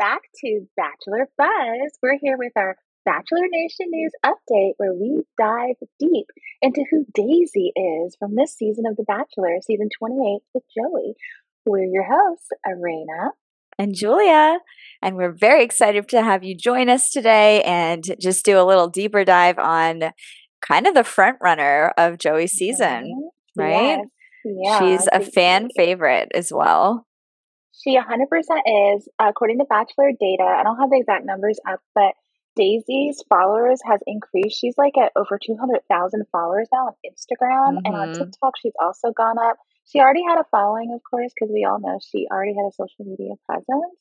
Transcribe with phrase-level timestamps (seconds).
[0.00, 1.98] back to Bachelor Buzz.
[2.02, 2.74] We're here with our
[3.04, 6.26] Bachelor Nation News update where we dive deep
[6.62, 11.16] into who Daisy is from this season of The Bachelor, season 28 with Joey.
[11.66, 13.32] We're your hosts, Araina
[13.78, 14.60] and Julia,
[15.02, 18.88] and we're very excited to have you join us today and just do a little
[18.88, 20.12] deeper dive on
[20.62, 23.98] kind of the front runner of Joey's season, right?
[23.98, 24.06] Yes.
[24.44, 27.06] Yeah, She's a fan favorite as well.
[27.72, 29.08] She 100% is.
[29.18, 32.14] According to Bachelor data, I don't have the exact numbers up, but
[32.56, 34.58] Daisy's followers has increased.
[34.58, 37.86] She's like at over 200,000 followers now on Instagram mm-hmm.
[37.86, 38.24] and on mm-hmm.
[38.24, 38.54] TikTok.
[38.60, 39.56] She's also gone up.
[39.86, 42.72] She already had a following, of course, because we all know she already had a
[42.72, 43.96] social media presence.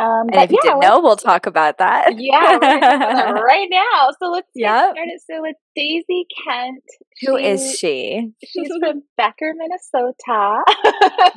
[0.00, 2.14] Um, and if you didn't know, we'll talk about that.
[2.18, 2.58] Yeah,
[3.32, 4.10] right now.
[4.20, 4.94] So let's get yep.
[4.94, 5.20] started.
[5.28, 6.84] So with Daisy Kent.
[7.22, 8.30] Who she, is she?
[8.44, 10.62] She's from Becker, Minnesota.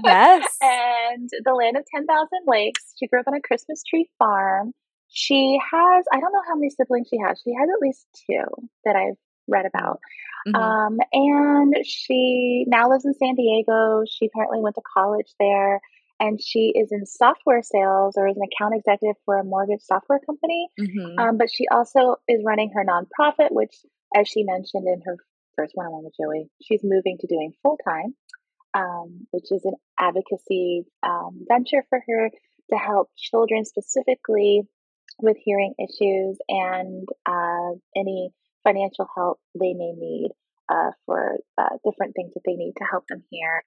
[0.04, 0.46] yes.
[0.62, 2.08] and the land of 10,000
[2.46, 2.94] lakes.
[3.00, 4.74] She grew up on a Christmas tree farm.
[5.10, 7.42] She has, I don't know how many siblings she has.
[7.44, 10.00] She has at least two that I've read about.
[10.48, 10.56] Mm-hmm.
[10.56, 14.04] Um, and she now lives in San Diego.
[14.08, 15.82] She apparently went to college there
[16.22, 20.20] and she is in software sales or is an account executive for a mortgage software
[20.20, 20.70] company.
[20.80, 21.20] Mm-hmm.
[21.20, 23.74] Um, but she also is running her nonprofit, which,
[24.16, 25.18] as she mentioned in her
[25.58, 28.14] first one on one with Joey, she's moving to doing full time,
[28.76, 32.30] um, which is an advocacy um, venture for her
[32.70, 34.62] to help children specifically
[35.20, 38.30] with hearing issues and uh, any
[38.64, 40.30] financial help they may need
[40.70, 43.64] uh, for uh, different things that they need to help them hear.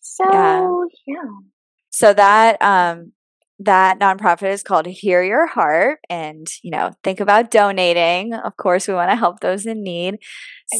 [0.00, 0.80] So, yeah.
[1.06, 1.30] yeah.
[1.94, 3.12] So that um
[3.60, 8.34] that nonprofit is called Hear Your Heart and you know think about donating.
[8.34, 10.18] Of course we want to help those in need.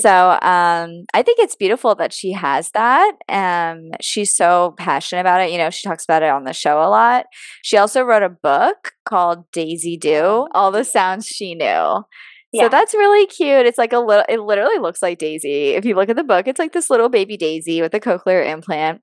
[0.01, 5.41] So um i think it's beautiful that she has that um she's so passionate about
[5.41, 5.53] it.
[5.53, 7.27] You know she talks about it on the show a lot.
[7.63, 12.03] She also wrote a book called daisy do all the sounds she knew.
[12.53, 12.65] Yeah.
[12.65, 13.67] So that's really cute.
[13.67, 15.71] It's like a little, it literally looks like Daisy.
[15.71, 18.49] If you look at the book, it's like this little baby Daisy with a cochlear
[18.49, 19.01] implant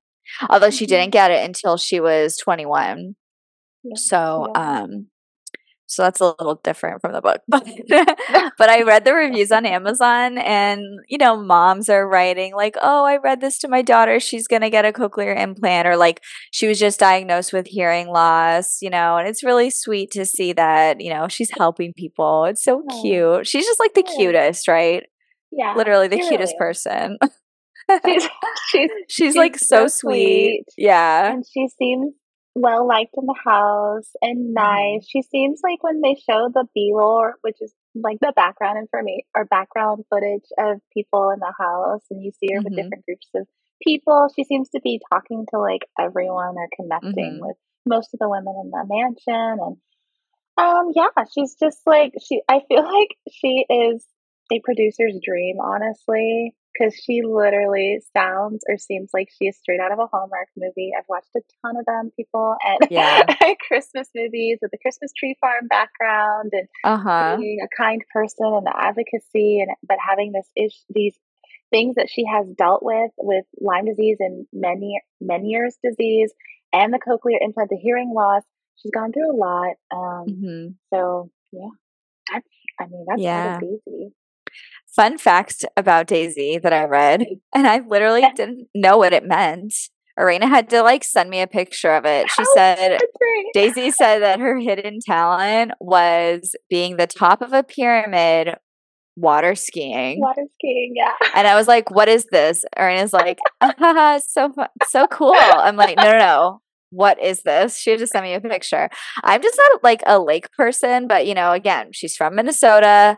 [0.49, 1.11] although she didn't mm-hmm.
[1.11, 3.15] get it until she was 21
[3.83, 3.93] yeah.
[3.95, 4.81] so yeah.
[4.81, 5.07] um
[5.91, 7.65] so that's a little different from the book but
[8.57, 13.05] but i read the reviews on amazon and you know moms are writing like oh
[13.05, 16.21] i read this to my daughter she's going to get a cochlear implant or like
[16.51, 20.53] she was just diagnosed with hearing loss you know and it's really sweet to see
[20.53, 25.03] that you know she's helping people it's so cute she's just like the cutest right
[25.51, 27.17] yeah literally the cutest really person
[28.05, 28.29] she's,
[28.69, 30.63] she's, she's, like so, so sweet.
[30.67, 30.85] sweet.
[30.85, 31.33] Yeah.
[31.33, 32.13] And she seems
[32.55, 34.53] well liked in the house and mm-hmm.
[34.53, 35.03] nice.
[35.03, 35.07] Mm.
[35.09, 39.25] She seems like when they show the B roll, which is like the background information
[39.35, 42.65] or background footage of people in the house, and you see her mm-hmm.
[42.65, 43.47] with different groups of
[43.83, 47.45] people, she seems to be talking to like everyone or connecting mm-hmm.
[47.45, 49.57] with most of the women in the mansion.
[49.59, 49.77] And
[50.57, 52.41] um, yeah, she's just like she.
[52.47, 54.05] I feel like she is
[54.51, 59.91] a producer's dream, honestly because she literally sounds or seems like she is straight out
[59.91, 60.91] of a Hallmark movie.
[60.97, 63.23] I've watched a ton of them, people, and yeah.
[63.67, 67.37] Christmas movies with the Christmas tree farm background and uh-huh.
[67.39, 71.17] being a kind person and the advocacy, and but having this ish these
[71.71, 76.33] things that she has dealt with with Lyme disease and many Meniere's disease
[76.73, 78.43] and the cochlear implant, the hearing loss.
[78.77, 79.75] She's gone through a lot.
[79.93, 80.67] Um, mm-hmm.
[80.93, 81.69] So yeah,
[82.31, 82.47] that's
[82.79, 83.59] I mean that's yeah.
[83.59, 84.13] easy
[84.95, 87.25] fun fact about Daisy that I read,
[87.55, 89.73] and I literally didn't know what it meant.
[90.19, 92.29] Araina had to like send me a picture of it.
[92.29, 92.99] She oh, said
[93.53, 98.55] Daisy said that her hidden talent was being the top of a pyramid
[99.15, 100.19] water skiing.
[100.19, 101.13] Water skiing, yeah.
[101.35, 104.53] And I was like, "What is this?" Araina's like, ah, "So
[104.87, 106.61] so cool." I'm like, "No, no, no.
[106.89, 108.89] What is this?" She just sent me a picture.
[109.23, 113.17] I'm just not like a lake person, but you know, again, she's from Minnesota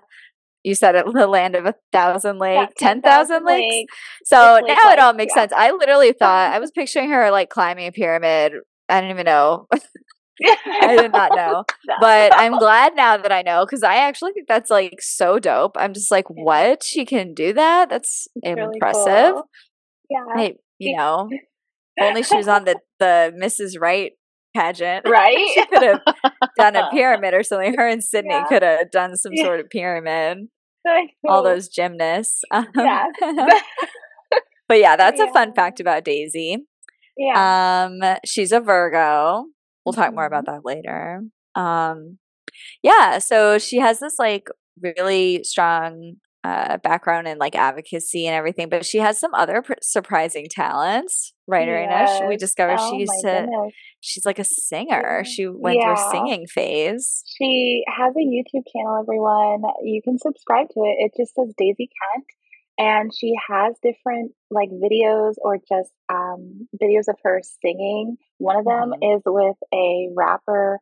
[0.64, 3.74] you said it the land of a thousand lakes, yeah, 10,000 lakes.
[3.74, 3.94] lakes.
[4.26, 5.44] So it's now it all makes yeah.
[5.44, 5.54] sense.
[5.56, 8.54] I literally thought I was picturing her like climbing a pyramid.
[8.90, 9.68] I didn't even know.
[10.46, 11.64] I did not know.
[12.00, 15.76] But I'm glad now that I know because I actually think that's like so dope.
[15.78, 16.84] I'm just like, what?
[16.84, 17.90] She can do that?
[17.90, 19.06] That's it's impressive.
[19.06, 19.50] Really cool.
[20.10, 20.26] Yeah.
[20.36, 21.30] I, you know,
[22.02, 23.80] only she was on the, the Mrs.
[23.80, 24.12] Right
[24.56, 25.08] pageant.
[25.08, 25.50] Right?
[25.54, 26.02] she could have
[26.58, 27.76] done a pyramid or something.
[27.76, 28.46] Her and Sydney yeah.
[28.46, 30.48] could have done some sort of pyramid.
[31.28, 32.44] All those gymnasts.
[32.76, 33.06] Yeah.
[34.68, 35.30] but yeah, that's yeah.
[35.30, 36.58] a fun fact about Daisy.
[37.18, 37.86] Yeah.
[37.86, 39.46] Um, she's a Virgo.
[39.86, 40.16] We'll talk mm-hmm.
[40.16, 40.56] more about mm-hmm.
[40.56, 41.22] that later.
[41.56, 42.18] Um,
[42.82, 44.48] yeah, so she has this like
[44.82, 49.74] really strong uh, background in like advocacy and everything, but she has some other pr-
[49.82, 51.34] surprising talents.
[51.48, 52.28] Right, Araina?
[52.28, 53.48] We discovered Oh she used to.
[53.48, 53.74] goodness.
[54.02, 55.24] She's like a singer.
[55.26, 57.24] She went through a singing phase.
[57.38, 59.62] She has a YouTube channel, everyone.
[59.84, 60.96] You can subscribe to it.
[61.06, 62.26] It just says Daisy Kent.
[62.78, 68.18] And she has different like videos or just um, videos of her singing.
[68.40, 69.16] One of them Mhm.
[69.18, 70.80] is with a rapper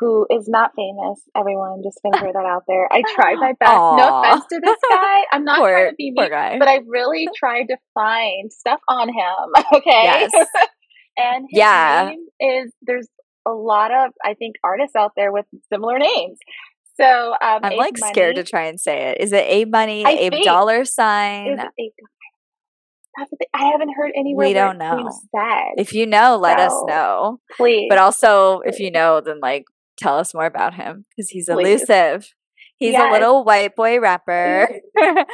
[0.00, 1.22] who is not famous.
[1.36, 2.88] Everyone, just gonna throw that out there.
[2.92, 3.72] I tried my best.
[3.72, 5.22] No offense to this guy.
[5.32, 6.58] I'm not Poor, trying to be mean, guy.
[6.58, 9.64] but I really tried to find stuff on him.
[9.74, 10.02] Okay.
[10.04, 10.32] Yes.
[11.16, 12.10] and his Yeah.
[12.10, 12.26] name
[12.64, 13.08] is there's
[13.46, 16.38] a lot of I think artists out there with similar names.
[17.00, 19.20] So um, I'm Abe like scared to try and say it.
[19.20, 21.48] Is it Abe Money, I Abe dollar sign?
[21.48, 21.92] it Abe.
[23.16, 23.48] That's the thing.
[23.54, 25.08] I haven't heard anywhere We don't know.
[25.34, 25.72] said.
[25.76, 27.40] If you know, let us know.
[27.56, 29.64] please, But also, if you know, then like
[29.98, 31.80] tell us more about him because he's please.
[31.82, 32.32] elusive.
[32.78, 34.68] He's a little white boy rapper.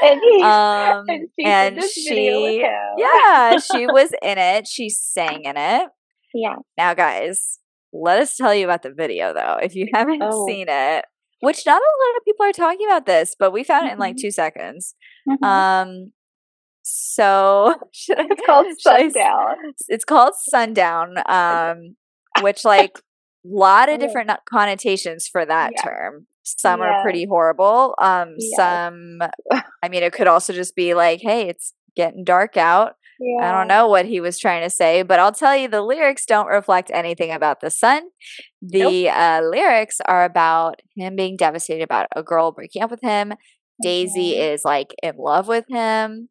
[0.03, 2.61] And he um, and she and this video with she,
[2.99, 4.67] yeah, she was in it.
[4.67, 5.89] She sang in it.
[6.35, 6.57] yeah.
[6.79, 7.59] Now, guys,
[7.93, 9.59] let us tell you about the video though.
[9.63, 10.47] If you haven't Oh.
[10.47, 11.05] seen it,
[11.41, 13.99] which not a lot of people are talking about this, but we found it in
[13.99, 14.95] like hmm two seconds.
[15.29, 16.13] hmm Um,
[16.83, 19.57] so should I, It's called should I Sundown.
[19.89, 21.97] it's called sundown um
[22.43, 22.99] which like
[23.45, 25.83] lot of different no- connotations for that yeah.
[25.83, 28.57] term some are pretty horrible um Yes.
[28.57, 29.19] some
[29.83, 32.95] i mean it could also just be like hey it's getting dark out
[33.41, 36.27] i don't know what he was trying to say but i'll tell you the lyrics
[36.27, 38.03] don't reflect anything about the sun
[38.63, 38.91] Nope.
[38.91, 43.33] the uh, lyrics are about him being devastated about a girl breaking up with him
[43.83, 44.55] daisy Mhm.
[44.55, 46.29] is like in love with him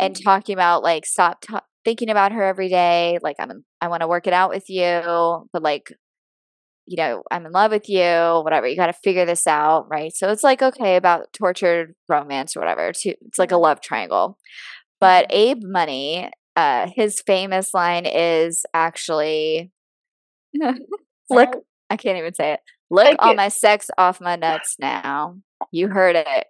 [0.00, 0.24] and Mhm.
[0.24, 4.08] talking about like stop ta thinking about her every day like i'm i want to
[4.08, 5.92] work it out with you but like
[6.86, 8.00] you know i'm in love with you
[8.44, 10.14] whatever you got to figure this out right?
[10.14, 14.38] So it's like okay about tortured romance or whatever it's like a love triangle.
[15.00, 15.34] But Mhm.
[15.34, 19.70] abe money uh his famous line is actually
[21.30, 21.50] look
[21.90, 22.60] i can't even say it
[22.90, 23.36] look Thank all you.
[23.36, 25.36] my sex off my nuts now.
[25.72, 26.46] You heard it.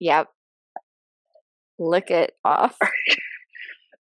[0.00, 0.28] Yep.
[1.78, 2.76] Lick it off.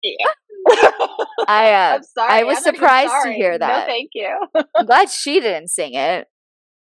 [0.04, 0.28] Yeah.
[1.48, 2.30] I uh I'm.
[2.32, 3.88] I I'm was surprised to hear No, that.
[3.88, 4.30] thank you.
[4.76, 6.28] I'm glad she didn't sing it.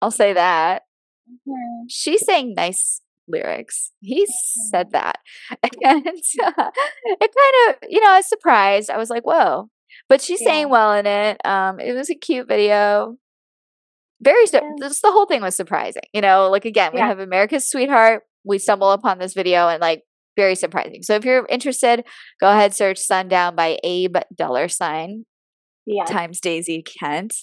[0.01, 0.83] I'll say that.
[1.29, 1.85] Mhm.
[1.89, 3.91] She sang nice lyrics.
[4.01, 4.69] He Mhm.
[4.71, 5.19] said that.
[5.83, 6.71] And uh,
[7.05, 8.89] it kind of, you know, I was surprised.
[8.89, 9.69] I was like, whoa.
[10.09, 10.47] But she Yeah.
[10.47, 11.45] sang well in it.
[11.45, 13.17] Um, it was a cute video.
[14.21, 14.61] Very, Yeah.
[14.79, 16.03] just the whole thing was surprising.
[16.13, 17.07] You know, like again, we Yeah.
[17.07, 18.23] have America's Sweetheart.
[18.43, 20.03] We stumble upon this video and like
[20.37, 21.03] very surprising.
[21.03, 22.05] So if you're interested,
[22.39, 25.25] go ahead, search Sundown by Abe Dollar Sign.
[25.89, 26.09] Yes.
[26.09, 27.33] times Daisy Kent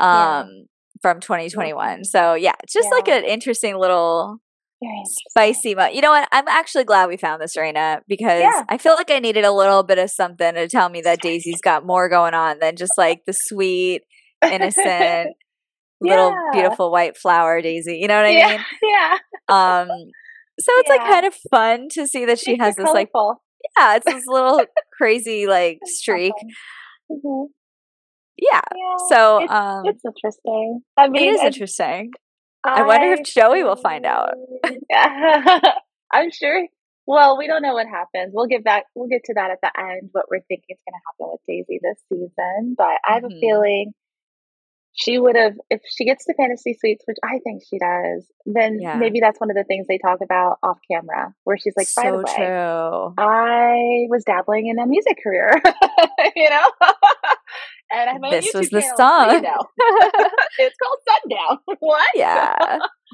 [0.00, 0.40] Yeah.
[0.42, 0.66] um
[1.02, 2.04] from 2021.
[2.04, 4.38] So yeah, it's just like an interesting little
[5.30, 6.28] spicy mo- You know what?
[6.32, 8.62] I'm actually glad we found this Raina because Yeah.
[8.68, 11.60] I feel like I needed a little bit of something to tell me that Daisy's
[11.60, 14.02] got more going on than just like the sweet,
[14.42, 15.34] innocent,
[16.00, 16.50] little Yeah.
[16.52, 17.98] beautiful white flower Daisy.
[17.98, 18.48] You know what I yeah.
[18.48, 18.64] mean?
[18.82, 19.18] Yeah.
[19.48, 19.88] Um
[20.60, 23.42] so it's like kind of fun to see that she has it this like colorful.
[23.78, 24.60] yeah, it's this little
[24.98, 26.32] crazy like streak.
[27.10, 27.46] Mhm.
[28.36, 28.60] Yeah.
[28.74, 28.94] Yeah.
[29.08, 30.80] So It's um it's interesting.
[30.96, 32.10] I mean, is it's, interesting.
[32.64, 34.34] I wonder if I Joey will find out.
[34.90, 35.60] Yeah.
[36.12, 36.66] I'm sure.
[37.06, 38.32] Well, we don't know what happens.
[38.34, 38.84] We'll get back.
[38.94, 40.10] We'll get to that at the end.
[40.12, 43.28] What we're thinking is going to happen with Daisy this season, but I have a
[43.28, 43.40] Mhm.
[43.40, 43.92] feeling
[44.92, 48.26] she would have if she gets to fantasy suites, which I think she does.
[48.46, 48.96] Then Yeah.
[48.98, 52.10] maybe that's one of the things they talk about off camera, where she's like, "By
[52.10, 53.14] the way, true.
[53.18, 55.50] I was dabbling in a music career,
[56.36, 56.70] you know,
[57.92, 59.42] and I have my This YouTube was the channel, so you song.
[59.42, 59.68] know,
[60.58, 61.76] it's called Sundown.
[61.80, 62.04] what?
[62.14, 62.54] yeah,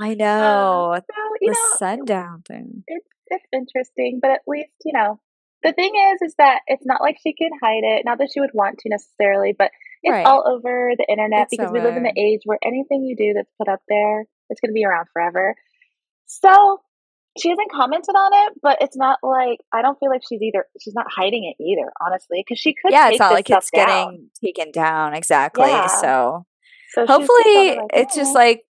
[0.00, 2.84] I Um, know so you the know, sundown thing.
[2.86, 5.20] it's it's interesting, but at least you know
[5.66, 8.04] the thing is, is that it's not like she can hide it.
[8.04, 9.70] Not that she would want to necessarily, but
[10.02, 10.26] it's Right.
[10.26, 13.32] all over the internet It's because we live in the age where anything you do
[13.34, 15.54] that's put up there, it's going to be around forever.
[16.26, 16.80] So
[17.38, 20.66] she hasn't commented on it, but it's not like I don't feel like she's either
[20.80, 23.86] she's not hiding it either, honestly, because she could Yeah, it's not like it's down.
[23.86, 25.66] getting taken down exactly.
[25.68, 25.86] Yeah.
[25.86, 26.46] So
[26.90, 28.62] So she's just probably hopefully, like, it's just "Oh." like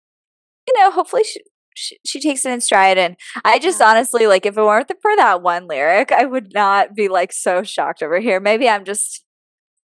[0.68, 0.92] you know.
[0.92, 1.42] Hopefully, she,
[1.76, 2.98] she she takes it in stride.
[2.98, 3.88] And I just Yeah.
[3.90, 7.64] honestly like if it weren't for that one lyric, I would not be like so
[7.64, 8.40] shocked over here.
[8.42, 9.24] Maybe I'm just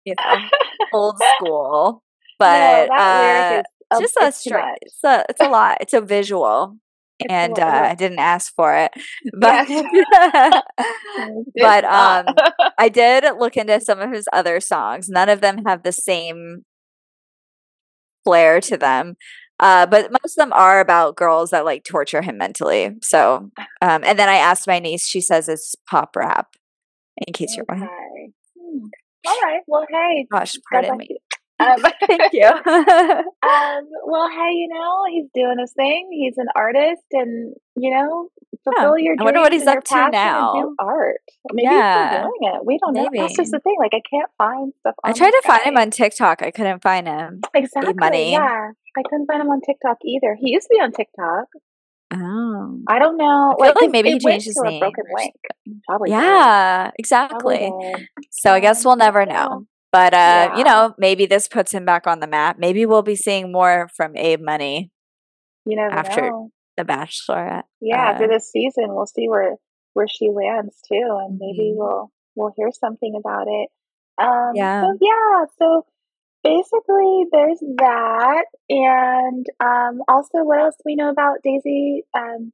[0.06, 0.50] you know
[0.94, 2.04] old school,
[2.50, 3.66] no, but that uh, is
[3.98, 5.78] just a it's stri- it's a it's a lot.
[5.82, 6.78] It's a visual.
[7.20, 8.92] It's and uh, I didn't ask for it,
[9.34, 9.68] but.
[11.60, 12.42] But um,
[12.78, 15.10] I did look into some of his other songs.
[15.10, 16.64] None of them have the same
[18.24, 19.16] flair to them.
[19.62, 22.98] Uh, but most of them are about girls that like torture him mentally.
[23.04, 23.50] So,
[23.82, 26.56] um, and then I asked my niece, she says it's pop rap.
[27.28, 27.90] In case you're wondering.
[27.92, 28.32] Okay.
[28.60, 28.86] Hmm.
[29.28, 29.62] All right.
[29.68, 30.26] Well, hey.
[30.32, 31.08] Gosh, pardon me.
[31.60, 32.46] Um, Thank you.
[32.66, 36.10] um, well, hey, you know, he's doing his thing.
[36.12, 38.30] He's an artist, and you know,
[38.64, 39.22] fulfill your dreams.
[39.22, 40.54] I wonder what he's up to now.
[40.54, 41.18] Do art.
[41.54, 42.10] Maybe Yeah.
[42.10, 42.66] he's doing it.
[42.66, 43.10] We don't know.
[43.14, 43.58] That's just Maybe.
[43.58, 43.76] the thing.
[43.80, 44.96] Like, I can't find stuff.
[45.04, 46.42] I tried to this find him on TikTok.
[46.42, 47.42] I couldn't find him.
[47.54, 47.94] exactly.
[47.94, 48.32] money.
[48.32, 50.36] Yeah, I couldn't find him on TikTok either.
[50.40, 51.46] He used to be on TikTok.
[52.14, 52.80] Oh.
[52.90, 53.56] I don't know.
[53.60, 55.34] I feel like it- maybe he changed his name broken link.
[55.88, 56.10] Probably.
[56.10, 57.58] Yeah, Probably exactly.
[57.82, 58.08] did.
[58.32, 59.66] So I guess we'll never know.
[59.94, 62.58] But uh, you know, maybe this puts him back on the map.
[62.60, 64.90] Maybe we'll be seeing more from Abe Money,
[65.66, 66.50] You never After- know.
[66.78, 67.64] the Bachelorette.
[67.82, 69.56] Yeah, after uh, this season, we'll see where
[69.94, 71.78] where she lands too, and maybe Mhm.
[71.78, 73.70] we'll we'll hear something about it.
[74.18, 74.82] Um, Yeah.
[74.84, 75.86] So yeah, so
[76.44, 82.04] basically, there's that, and um, also, what else do we know about Daisy?
[82.14, 82.52] Um,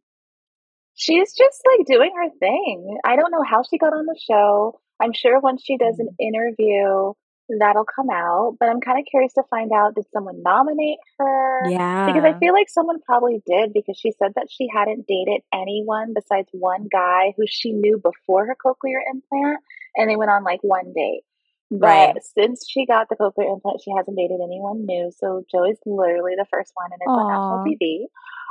[0.95, 2.97] she's just like doing her thing.
[3.05, 4.79] I don't know how she got on the show.
[4.99, 7.13] I'm sure once she does an interview,
[7.59, 8.57] that'll come out.
[8.59, 11.69] But I'm kind of curious to find out did someone nominate her?
[11.69, 12.07] Yeah.
[12.07, 16.13] Because I feel like someone probably did because she said that she hadn't dated anyone
[16.13, 19.59] besides one guy who she knew before her cochlear implant
[19.95, 21.21] and they went on like one date.
[21.69, 22.15] But Right.
[22.37, 25.11] since she got the cochlear implant, she hasn't dated anyone new.
[25.17, 27.65] So Joey's literally the first one and it's on national.
[27.65, 28.05] TV.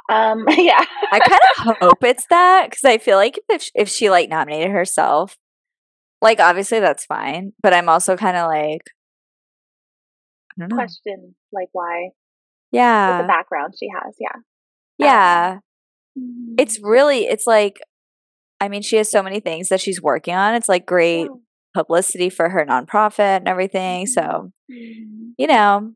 [0.08, 0.84] Um, yeah.
[1.12, 4.70] I kind of hope it's that because I feel like if if she like nominated
[4.70, 5.36] herself,
[6.20, 7.52] like obviously that's fine.
[7.62, 8.82] But I'm also kind of like,
[10.52, 10.76] I don't know.
[10.76, 12.10] question like why
[12.72, 14.14] with the background she has.
[14.20, 14.40] Yeah.
[14.98, 15.58] yeah.
[16.18, 16.54] Mhm.
[16.58, 17.78] It's really, it's like,
[18.60, 20.54] I mean, she has so many things that she's working on.
[20.54, 21.28] It's like great Yeah.
[21.76, 24.06] Publicity for her nonprofit and everything.
[24.06, 24.08] Mhm.
[24.08, 25.34] So Mhm.
[25.38, 25.92] you know,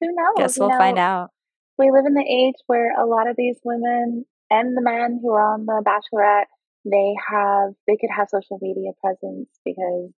[0.00, 0.34] Who knows?
[0.38, 1.30] guess we'll find know, out.
[1.78, 5.32] we live in the age where a lot of these women and the men who
[5.32, 6.46] are on the bachelorette
[6.84, 10.12] they have they could have social media presence because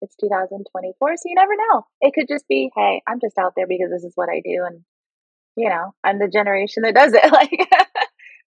[0.00, 3.66] it's 2024 so you never know it could just be hey i'm just out there
[3.66, 4.80] because this is what i do and
[5.56, 7.50] you know i'm the generation that does it like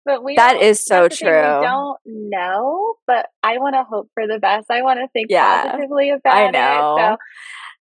[0.06, 1.60] but we That so the thing, true.
[1.60, 5.28] we don't know but i want to hope for the best i want to think
[5.30, 6.52] Yeah, positively about I it
[7.00, 7.18] so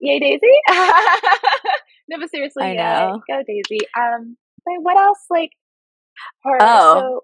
[0.01, 0.55] yay daisy
[2.09, 3.23] no but seriously I yeah know.
[3.29, 5.51] go daisy um but what else like
[6.45, 6.95] her Oh.
[7.01, 7.21] so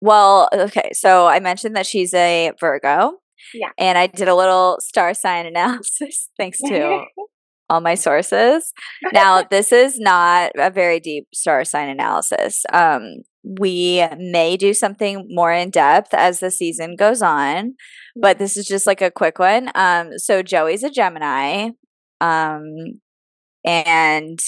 [0.00, 0.90] Well, okay.
[0.92, 3.14] So I mentioned that she's a Virgo.
[3.54, 3.70] Yeah.
[3.78, 7.04] And I did a little star sign analysis thanks to
[7.70, 8.72] all my sources.
[9.12, 12.64] Now, this is not a very deep star sign analysis.
[12.72, 17.74] Um, we may do something more in depth as the season goes on,
[18.16, 19.70] but this is just like a quick one.
[19.74, 21.70] Um, so Joey's a Gemini,
[22.20, 23.00] um,
[23.64, 24.38] and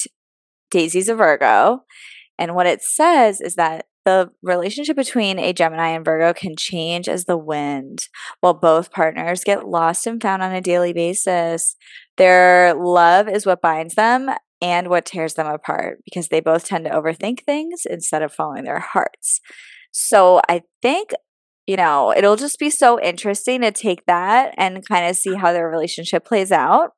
[0.70, 1.84] Daisy's a Virgo.
[2.38, 7.08] And what it says is that the relationship between a Gemini and Virgo can change
[7.08, 8.08] as the wind,
[8.40, 11.76] while both partners get lost and found on a daily basis.
[12.16, 16.84] Their love is what binds them and what tears them apart because they both tend
[16.84, 19.40] to overthink things instead of following their hearts.
[19.92, 21.10] So I think,
[21.66, 25.52] you know, it'll just be so interesting to take that and kind of see how
[25.52, 26.90] their relationship plays out.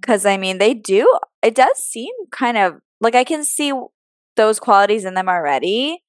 [0.00, 3.72] Because I mean, they do, it does seem kind of like I can see
[4.36, 6.02] those qualities in them already.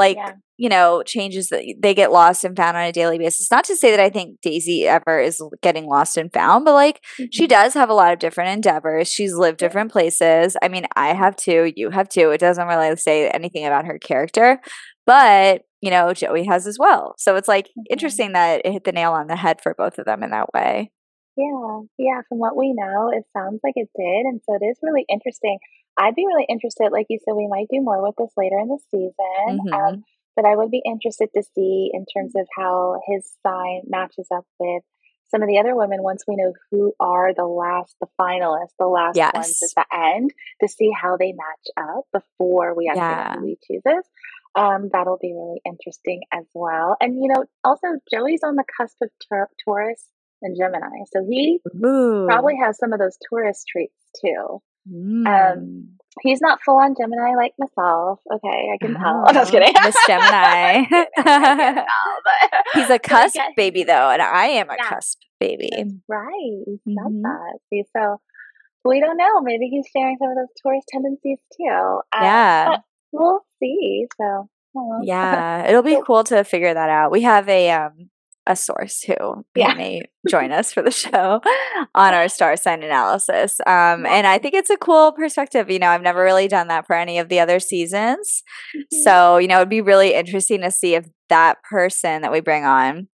[0.00, 0.32] Like, Yeah.
[0.58, 3.50] you know, changes that they get lost and found on a daily basis.
[3.50, 7.00] Not to say that I think Daisy ever is getting lost and found, but like
[7.32, 7.48] she Mhm.
[7.48, 9.08] does have a lot of different endeavors.
[9.08, 10.56] She's lived different places.
[10.62, 12.30] I mean, I have too, you have too.
[12.30, 14.60] It doesn't really say anything about her character,
[15.06, 17.14] but you know, Joey has as well.
[17.16, 17.84] So it's like Mhm.
[17.88, 20.52] interesting that it hit the nail on the head for both of them in that
[20.52, 20.90] way.
[21.40, 24.26] Yeah, yeah, from what we know, it sounds like it did.
[24.26, 25.58] And so it is really interesting.
[25.96, 28.68] I'd be really interested, like you said, we might do more with this later in
[28.68, 29.60] the season.
[29.66, 29.72] Mhm.
[29.72, 30.04] Um,
[30.36, 34.44] but I would be interested to see in terms of how his sign matches up
[34.58, 34.82] with
[35.30, 38.86] some of the other women once we know who are the last, the finalists, the
[38.86, 43.36] last ones at the end, to see how they match up before we actually Yeah.
[43.36, 44.08] who he chooses.
[44.56, 46.96] Um, that'll be really interesting as well.
[47.00, 50.10] And, you know, also Joey's on the cusp of Taur- Taurus
[50.42, 51.04] and Gemini.
[51.12, 52.26] So he Ooh.
[52.26, 54.60] probably has some of those Taurus traits too.
[54.90, 55.84] Mm.
[56.22, 58.20] He's not full on Gemini like myself.
[58.32, 59.24] Okay, I can tell.
[59.26, 59.74] I'm just Oh, kidding.
[59.84, 60.84] Miss Gemini.
[61.16, 61.84] Tell,
[62.74, 64.88] He's a cusp get- baby though, and I am a Yeah.
[64.88, 65.70] cusp baby.
[66.08, 66.64] Right.
[66.86, 67.22] Love Mhm.
[67.22, 67.58] that.
[67.70, 68.20] See, so
[68.84, 69.40] we don't know.
[69.42, 72.00] Maybe he's sharing some of those Taurus tendencies too.
[72.16, 72.76] Um, Yeah.
[73.12, 74.06] we'll see.
[74.20, 74.48] So
[75.02, 77.10] Yeah, it'll be cool to figure that out.
[77.10, 78.10] We have a um
[78.46, 79.74] a source who Yeah.
[79.74, 81.40] may join us for the show
[81.94, 83.60] on our star sign analysis.
[83.66, 85.70] Um, and I think it's a cool perspective.
[85.70, 88.42] You know, I've never really done that for any of the other seasons.
[88.76, 89.02] Mhm.
[89.04, 92.64] So, you know, it'd be really interesting to see if that person that we bring
[92.64, 93.08] on,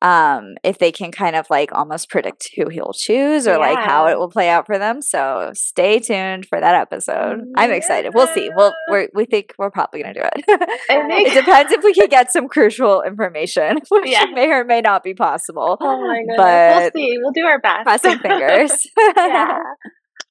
[0.00, 4.06] um, if they can kind of like almost predict who he'll choose or like how
[4.06, 5.02] it will play out for them.
[5.02, 7.40] So stay tuned for that episode.
[7.56, 8.14] I'm excited.
[8.14, 8.48] We'll see.
[8.54, 10.44] We'll we're, we think we're probably gonna do it.
[10.46, 14.26] Think- it depends if we can get some crucial information, which Yeah.
[14.32, 15.76] may or may not be possible.
[15.80, 16.36] Oh my goodness.
[16.36, 17.18] But we'll see.
[17.20, 17.84] We'll do our best.
[17.84, 18.86] crossing fingers.
[19.16, 19.58] yeah.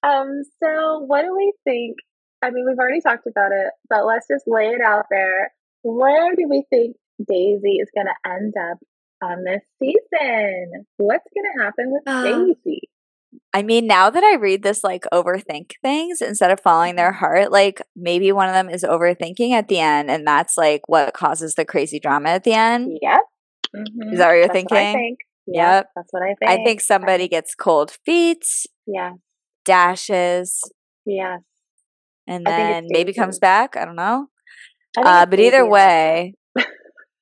[0.04, 1.98] Um, so what do we think?
[2.44, 5.52] I mean, we've already talked about it, but let's just lay it out there.
[5.82, 8.78] Where do we think Daisy is going to end up
[9.22, 10.86] on this season?
[10.98, 12.82] What's going to happen with Um, Daisy?
[13.54, 17.20] I mean, now that I read this like overthink things instead of following their Mm-hmm.
[17.20, 21.14] heart, like maybe one of them is overthinking at the end, and that's like what
[21.14, 22.98] causes the crazy drama at the end.
[23.02, 23.20] Yep.
[23.76, 24.14] Mhm.
[24.14, 24.78] Is that what you're That's thinking?
[24.78, 25.20] I think.
[25.48, 25.90] Yep, Yep.
[25.96, 26.52] That's what I think.
[26.52, 28.46] I think somebody gets cold feet,
[28.86, 29.12] Yeah.
[29.66, 30.62] dashes,
[31.06, 31.38] Yeah.
[32.28, 33.76] and I think it's then maybe comes back.
[33.78, 34.28] I don't know.
[34.98, 36.34] I Uh, but either way,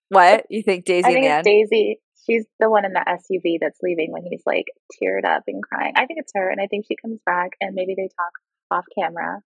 [0.09, 1.07] what you think, Daisy?
[1.07, 1.43] I think the it's?
[1.43, 1.99] Daisy.
[2.25, 4.65] She's the one in the SUV that's leaving when he's like
[5.01, 5.93] teared up and crying.
[5.95, 8.33] I think it's her, and I think she comes back, and maybe they talk
[8.71, 9.41] off camera,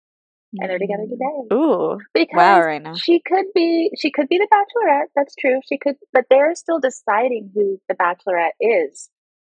[0.57, 1.53] and they're together today.
[1.53, 2.97] Ooh, Because wow, Raina.
[2.99, 5.07] she could be, she could be the Bachelorette.
[5.15, 5.59] That's true.
[5.67, 9.09] She could, but they're still deciding who the Bachelorette is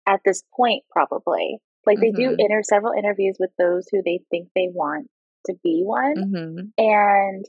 [0.07, 1.59] at this point, probably.
[1.85, 2.35] Like they do Mhm.
[2.39, 5.07] inter several interviews with those who they think they want
[5.47, 7.45] to be one, hmm and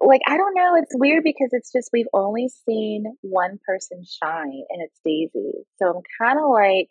[0.00, 4.62] like I don't know, it's weird because it's just we've only seen one person shine
[4.70, 5.52] and it's Daisy.
[5.76, 6.88] So I'm kind of like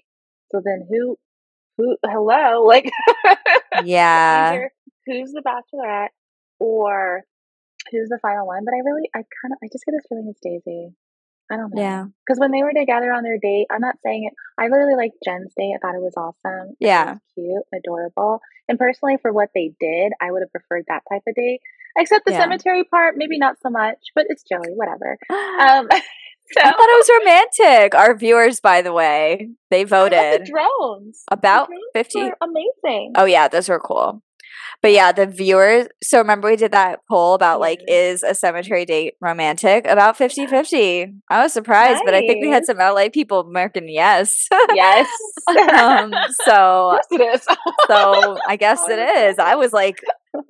[0.51, 1.17] so then who
[1.77, 2.91] who hello like
[3.83, 4.67] Yeah.
[5.07, 6.09] who's the bachelorette
[6.59, 7.23] or
[7.91, 10.27] who's the final one, but I really I kind of I just get this feeling
[10.29, 10.93] it's Daisy.
[11.51, 11.81] I don't know.
[11.81, 12.05] Yeah.
[12.25, 14.33] Because when they were together on their date, I'm not saying it.
[14.57, 15.73] I literally liked Jen's date.
[15.75, 16.75] I thought it was awesome.
[16.79, 17.13] Yeah.
[17.13, 18.39] was cute, adorable.
[18.69, 21.59] And personally, for what they did, I would have preferred that type of date.
[21.97, 22.39] Except the Yeah.
[22.39, 25.17] cemetery part, maybe not so much, but it's Joey, whatever.
[25.29, 25.87] Um,
[26.53, 27.95] so I thought it was romantic.
[27.95, 31.23] Our viewers, by the way, they voted the drones.
[31.29, 32.23] about the drones 50.
[32.23, 33.13] were amazing.
[33.15, 34.21] Oh, yeah, those were cool.
[34.81, 35.87] But yeah, the viewers.
[36.03, 39.85] So remember, we did that poll about like, is a cemetery date romantic?
[39.85, 41.13] About 50 50.
[41.29, 44.47] I was surprised, but I think we had some LA people marking yes.
[44.73, 45.07] yes.
[45.47, 46.13] um,
[46.45, 47.43] so, yes, it is.
[47.87, 49.37] so I guess it is.
[49.39, 50.01] I was like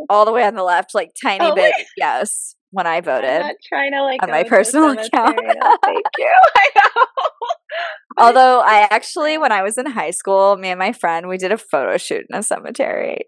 [0.10, 3.42] all the way on the left, like tiny Oh bit yes when I I'm voted.
[3.42, 5.40] not trying to like on my personal account.
[5.84, 6.34] thank you.
[6.56, 7.06] I know.
[8.18, 11.52] Although I actually, when I was in high school, me and my friend, we did
[11.52, 13.26] a photo shoot in a cemetery.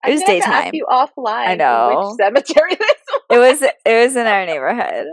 [0.06, 0.70] It was gonna have to ask daytime.
[0.74, 1.46] you offline.
[1.48, 2.14] I know.
[2.18, 3.22] which cemetery this was.
[3.30, 5.06] It was it was in our neighborhood.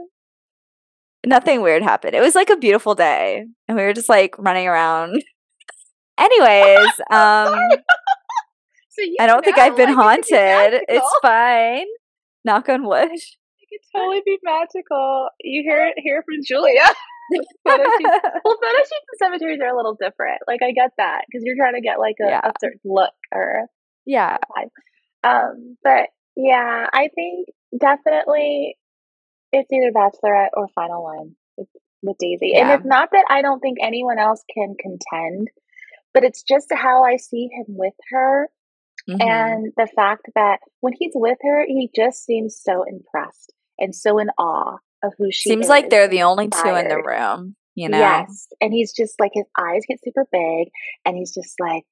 [1.26, 2.16] Nothing weird happened.
[2.16, 5.22] It was like a beautiful day, and we were just like running around.
[6.18, 7.54] Anyways, um,
[8.90, 10.82] So you I don't think I've been like, haunted.
[10.88, 11.10] It's magical.
[11.22, 11.86] fine.
[12.46, 13.10] Knock on wood.
[13.12, 15.28] It could totally be magical.
[15.42, 16.86] You hear it here from Julia.
[17.68, 18.24] photo shoots.
[18.46, 20.40] Well, photo shoots and cemeteries are a little different.
[20.48, 22.42] Like I get that because you're trying to get like a, Yeah.
[22.46, 23.66] a certain look or
[24.08, 24.38] yeah.
[25.24, 28.78] Um, but yeah, I think definitely
[29.52, 31.68] it's either Bachelorette or Final One with,
[32.02, 32.54] with Daisy.
[32.56, 35.50] And it's not that I don't think anyone else can contend,
[36.14, 38.50] but it's just how I see him with her
[39.10, 39.22] Mhm.
[39.22, 44.18] and the fact that when he's with her, he just seems so impressed and so
[44.18, 45.70] in awe of who she seems is.
[45.70, 47.56] like they're the only two in the room.
[47.76, 48.48] You know, Yes.
[48.60, 50.70] And he's just like his eyes get super big
[51.06, 51.84] and he's just like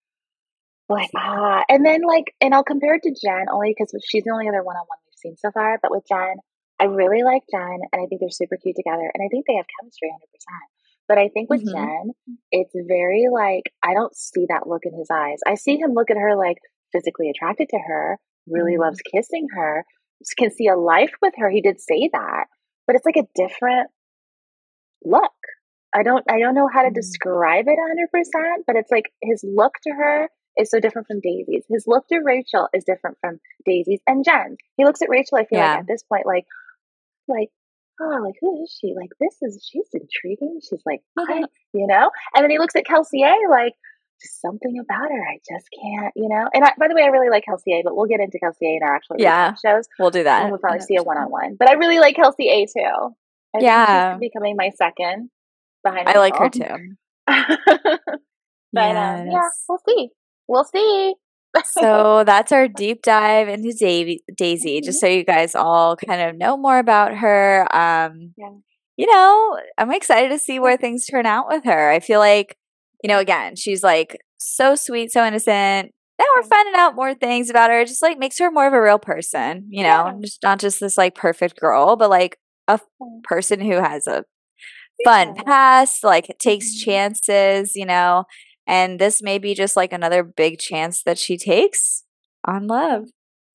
[0.89, 4.31] like ah and then like and I'll compare it to Jen only because she's the
[4.31, 5.79] only other one on one we've seen so far.
[5.81, 6.35] But with Jen,
[6.79, 9.55] I really like Jen and I think they're super cute together and I think they
[9.55, 10.65] have chemistry hundred percent.
[11.07, 11.73] But I think with Mhm.
[11.73, 12.11] Jen,
[12.51, 15.39] it's very like I don't see that look in his eyes.
[15.47, 16.57] I see him look at her like
[16.93, 18.79] physically attracted to her, really Mhm.
[18.79, 19.85] loves kissing her,
[20.37, 21.49] can see a life with her.
[21.49, 22.45] He did say that.
[22.87, 23.89] But it's like a different
[25.03, 25.33] look.
[25.93, 26.93] I don't I don't know how to Mhm.
[26.93, 31.65] describe it 100%, but it's like his look to her is so different from Daisy's.
[31.69, 34.57] His look to Rachel is different from Daisy's and Jen's.
[34.77, 35.71] He looks at Rachel, I feel Yeah.
[35.71, 36.45] like at this point like
[37.27, 37.49] like
[38.01, 38.93] oh, like who is she?
[38.95, 40.59] Like this is she's intriguing.
[40.61, 41.49] She's like what?
[41.73, 42.09] you know?
[42.35, 43.73] And then he looks at Kelsey A like
[44.19, 45.21] something about her.
[45.27, 46.49] I just can't, you know.
[46.53, 48.65] And I, by the way, I really like Kelsey A, but we'll get into Kelsey
[48.65, 49.53] A in our actual Yeah.
[49.55, 49.87] shows.
[49.99, 50.41] we'll do that.
[50.43, 51.55] And we'll probably see a one on one.
[51.59, 53.15] But I really like Kelsey A too.
[53.55, 54.13] I Yeah.
[54.13, 55.29] she's becoming my second
[55.83, 56.07] behind.
[56.09, 56.95] I like her too.
[57.27, 60.09] but um, yeah, we'll see.
[60.47, 61.15] We'll see.
[61.65, 66.37] so that's our deep dive into Davy, Daisy, just so you guys all kind of
[66.37, 67.67] know more about her.
[67.75, 68.51] Um, Yeah.
[68.97, 71.89] you know, I'm excited to see where things turn out with her.
[71.91, 72.57] I feel like,
[73.03, 75.91] you know, again, she's like so sweet, so innocent.
[76.19, 77.81] Now we're finding out more things about her.
[77.81, 80.13] It just like makes her more of a real person, you know, Yeah.
[80.21, 82.79] just not just this like perfect girl, but like a
[83.23, 84.23] person who has a
[85.03, 85.43] fun Yeah.
[85.45, 86.83] past, like takes Mhm.
[86.83, 88.25] chances, you know,
[88.67, 92.03] and this may be just like another big chance that she takes
[92.45, 93.05] on love.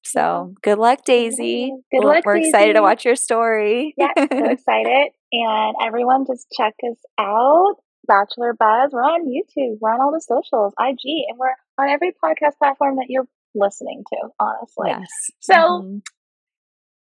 [0.03, 1.73] So good luck, Daisy.
[1.93, 3.95] Good luck, We're excited to watch your story.
[3.97, 5.09] Yeah, so excited.
[5.33, 7.77] And everyone just check us out.
[8.09, 8.91] Bachelor Buzz.
[8.93, 9.77] We're on YouTube.
[9.81, 14.03] We're on all the socials, IG, and we're on every podcast platform that you're listening
[14.09, 14.89] to, honestly.
[14.89, 15.09] yes.
[15.41, 16.03] So Mhm.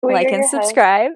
[0.03, 1.13] Oh, we're like and subscribe.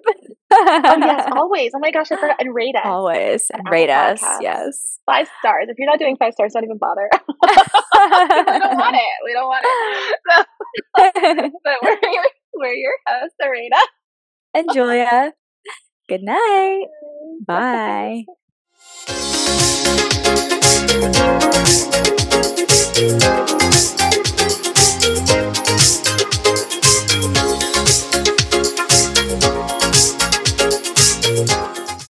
[0.52, 1.70] Oh yes, always.
[1.74, 2.36] Oh my gosh, I forgot.
[2.40, 2.82] And rate us.
[2.84, 3.50] Always.
[3.52, 4.20] And rate us.
[4.20, 4.40] Podcasts.
[4.40, 4.98] Yes.
[5.06, 5.66] Five stars.
[5.68, 7.08] If you're not doing five stars, don't even bother.
[7.12, 9.02] we don't want it.
[9.24, 10.06] We don't want it.
[10.28, 10.44] So,
[11.64, 13.80] but we're your, we're your hosts, Araina.
[14.54, 15.32] and Julia.
[16.08, 16.86] Good night.
[17.46, 18.24] Bye.
[23.02, 24.26] Thank